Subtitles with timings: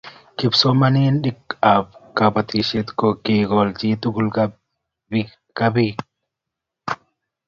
[0.37, 1.41] Kipsomanik
[1.75, 1.85] ab
[2.17, 4.27] Kabatishet ko kigol chii tugul
[5.57, 5.99] cabigek